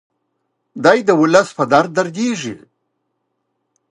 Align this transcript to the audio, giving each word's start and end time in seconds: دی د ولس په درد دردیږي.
دی 0.83 0.99
د 1.05 1.09
ولس 1.21 1.49
په 1.57 1.63
درد 1.71 1.91
دردیږي. 1.97 2.55